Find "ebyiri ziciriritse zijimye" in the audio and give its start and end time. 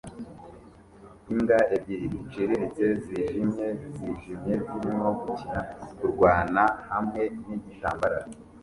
1.75-3.67